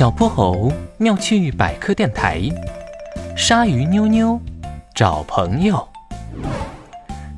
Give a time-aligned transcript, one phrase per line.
[0.00, 2.40] 小泼猴妙趣百科电台，
[3.36, 4.40] 鲨鱼妞妞
[4.94, 5.86] 找朋友。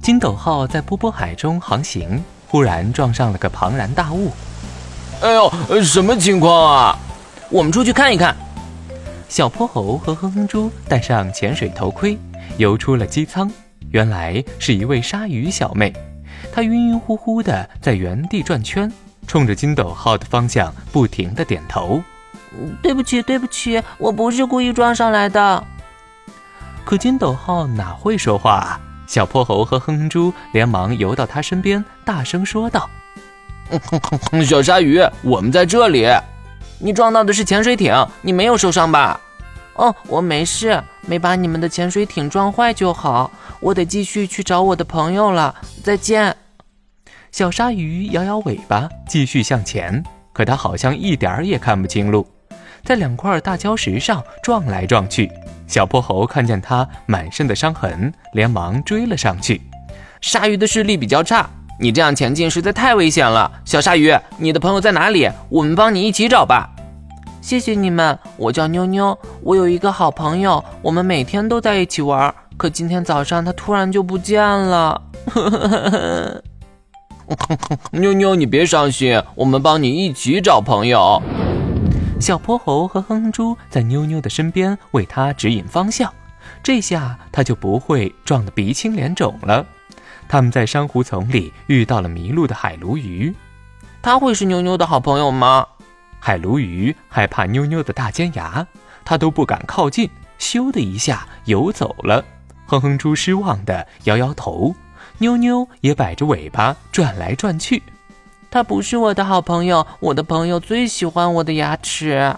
[0.00, 4.30] 金斗号在波波海中航行，忽然撞上了个庞然大物。
[5.22, 6.96] 哎呦，什么情况啊？
[7.50, 8.36] 我们出去看一看。
[9.28, 12.16] 小泼猴和哼哼猪戴上潜水头盔，
[12.58, 13.50] 游出了机舱。
[13.90, 15.92] 原来是一位鲨鱼小妹，
[16.52, 18.88] 她晕晕乎乎的在原地转圈，
[19.26, 22.00] 冲着金斗号的方向不停的点头。
[22.82, 25.64] 对不起，对不起，我不是故意撞上来的。
[26.84, 28.80] 可金斗号哪会说话啊？
[29.06, 32.88] 小泼猴和哼哼猪连忙游到他身边，大声说道
[34.46, 36.08] ：“小鲨鱼，我们在这里。
[36.78, 39.20] 你撞到的是潜水艇，你没有受伤吧
[39.76, 43.30] ？”“哦，我没事，没把你们的潜水艇撞坏就好。
[43.60, 46.34] 我得继续去找我的朋友了，再见。”
[47.30, 50.02] 小鲨鱼摇摇尾巴，继续向前。
[50.32, 52.26] 可它好像一点儿也看不清路。
[52.84, 55.30] 在两块大礁石上撞来撞去，
[55.66, 59.60] 小泼猴看见他满身的伤痕，连忙追了上去。
[60.20, 61.48] 鲨鱼的视力比较差，
[61.80, 63.50] 你这样前进实在太危险了。
[63.64, 65.30] 小鲨鱼，你的朋友在哪里？
[65.48, 66.68] 我们帮你一起找吧。
[67.40, 72.32] 谢谢你们，我叫妞妞，我有一个好朋友，我们每天都在一起玩。
[72.56, 75.02] 可今天早上他突然就不见了。
[77.90, 81.20] 妞妞，你别伤心，我们帮你一起找朋友。
[82.22, 86.12] 小泼猴和哼哼猪在妞妞的身边为她指引方向，
[86.62, 89.66] 这下她就不会撞得鼻青脸肿了。
[90.28, 93.34] 他们在珊瑚丛里遇到了迷路的海鲈鱼，
[94.00, 95.66] 他会是妞妞的好朋友吗？
[96.20, 98.66] 海鲈鱼害怕妞妞的大尖牙，
[99.04, 102.24] 它都不敢靠近，咻的一下游走了。
[102.64, 104.74] 哼哼猪失望地摇摇头，
[105.18, 107.82] 妞妞也摆着尾巴转来转去。
[108.52, 112.36] 他不是我的好朋友，我的朋友最喜欢我的牙齿。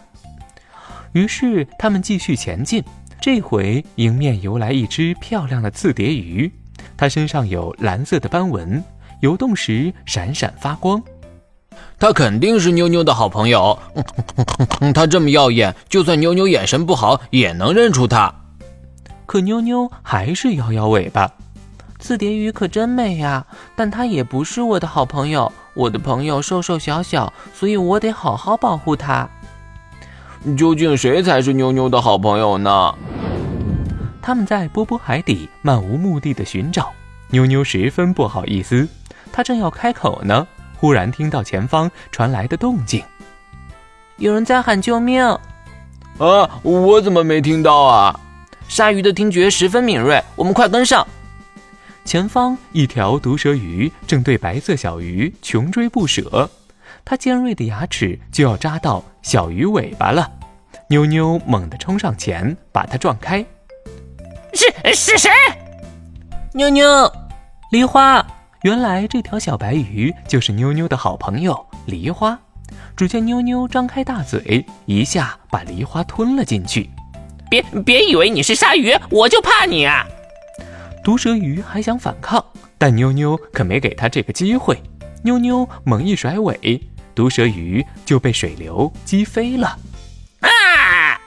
[1.10, 2.84] 于是他们继续前进，
[3.20, 6.48] 这回迎面游来一只漂亮的刺蝶鱼，
[6.96, 8.80] 它身上有蓝色的斑纹，
[9.22, 11.02] 游动时闪闪发光。
[11.98, 13.76] 它肯定是妞妞的好朋友，
[14.94, 18.32] 它这么耀眼，就算妞妞眼神不好也能认出它。
[19.26, 21.28] 可妞妞还是摇摇尾巴。
[21.98, 25.52] 刺蝶鱼可真美呀，但它也不是我的好朋友。
[25.74, 29.28] 我的朋友瘦瘦小小，所以我得好好保护他。
[30.56, 32.94] 究竟谁才是妞妞的好朋友呢？
[34.22, 36.92] 他们在波波海底漫无目的的寻找，
[37.28, 38.88] 妞妞十分不好意思。
[39.32, 40.46] 她正要开口呢，
[40.76, 43.02] 忽然听到前方传来的动静，
[44.16, 45.22] 有人在喊救命！
[46.18, 48.20] 啊，我怎么没听到啊？
[48.68, 51.06] 鲨鱼的听觉十分敏锐，我们快跟上。
[52.04, 56.48] 前方一条毒蛇鱼正对白色小鱼穷追不舍，
[57.04, 60.30] 它尖锐的牙齿就要扎到小鱼尾巴了。
[60.88, 63.44] 妞妞猛地冲上前，把它撞开。
[64.52, 65.30] 是是谁？
[66.52, 67.10] 妞妞，
[67.70, 68.24] 梨花。
[68.62, 72.38] 原来这条小白鱼就是妞妞的好朋友梨花。
[72.96, 76.88] 只见妞妞张开大嘴，一下把梨花吞了进去。
[77.50, 80.06] 别别以为你是鲨鱼，我就怕你啊！
[81.04, 82.42] 毒蛇鱼还想反抗，
[82.78, 84.82] 但妞妞可没给他这个机会。
[85.22, 86.80] 妞妞猛一甩尾，
[87.14, 89.76] 毒蛇鱼就被水流击飞了。
[90.40, 91.20] 啊！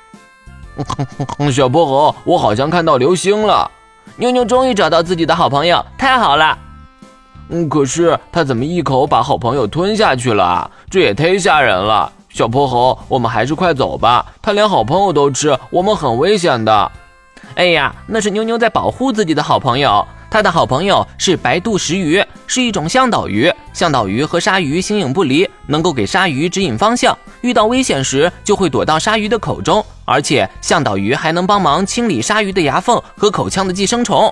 [1.54, 3.70] 小泼猴，我好像看到流星了。
[4.16, 6.58] 妞妞终于找到自己的好朋友，太好了。
[7.50, 10.72] 嗯，可是他怎么一口把好朋友吞下去了？
[10.90, 12.12] 这也忒吓人了。
[12.30, 14.26] 小泼猴，我们还是快走吧。
[14.42, 16.92] 他连好朋友都吃，我们很危险的。
[17.58, 20.08] 哎呀，那是妞妞在保护自己的好朋友。
[20.30, 23.52] 她的好朋友是白肚石鱼，是一种向导鱼。
[23.74, 27.18] 向导鱼和鲨鱼形影不离，能够给鲨鱼指引方向。
[27.42, 29.84] 遇到危险时，就会躲到鲨鱼的口中。
[30.06, 34.32] 而且，向导鱼还能帮忙清理鲨鱼的牙缝和口腔的寄生虫。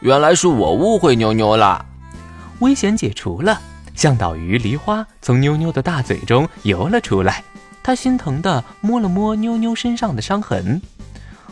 [0.00, 1.82] 原来是我误会妞妞了。
[2.58, 3.58] 危险解除了，
[3.94, 7.42] 向导鱼梨花从妞妞的大嘴中游了出来。
[7.82, 10.82] 他心疼地摸了摸妞妞身上的伤痕。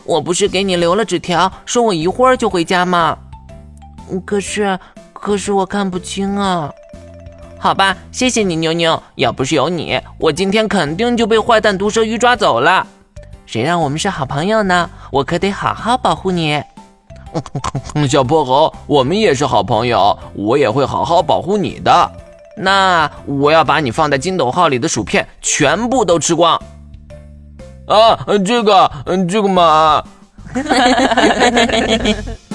[0.09, 3.15] 我不是给你留了纸条，说我一会儿就回家吗？
[4.25, 4.79] 可是，
[5.13, 6.71] 可是我看不清啊。
[7.59, 8.99] 好吧，谢谢你，妞妞。
[9.13, 12.87] 要不是有你，我今天肯定就被坏蛋毒蛇鱼抓走了。
[13.45, 14.89] 谁让我们是好朋友呢？
[15.11, 16.59] 我可得好好保护你。
[18.09, 22.11] 小泼猴，我们也是好朋友，我也会好好保护你的。
[22.57, 26.59] 那我要把你放在金斗号里的薯片全部都吃光。
[27.89, 28.89] 啊，这个，
[29.27, 30.01] 这个嘛。